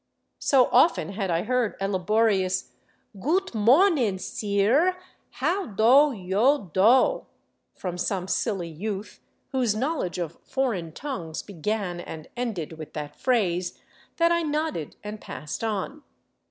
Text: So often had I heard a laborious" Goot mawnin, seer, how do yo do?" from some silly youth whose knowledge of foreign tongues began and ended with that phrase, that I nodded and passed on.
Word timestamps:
So 0.39 0.67
often 0.71 1.09
had 1.09 1.29
I 1.29 1.43
heard 1.43 1.75
a 1.79 1.87
laborious" 1.87 2.71
Goot 3.21 3.53
mawnin, 3.53 4.17
seer, 4.17 4.97
how 5.29 5.67
do 5.67 6.11
yo 6.17 6.71
do?" 6.73 7.27
from 7.79 7.99
some 7.99 8.27
silly 8.27 8.67
youth 8.67 9.19
whose 9.51 9.75
knowledge 9.75 10.17
of 10.17 10.39
foreign 10.41 10.91
tongues 10.91 11.43
began 11.43 11.99
and 11.99 12.27
ended 12.35 12.79
with 12.79 12.93
that 12.93 13.15
phrase, 13.21 13.77
that 14.17 14.31
I 14.31 14.41
nodded 14.41 14.95
and 15.03 15.21
passed 15.21 15.63
on. 15.63 16.01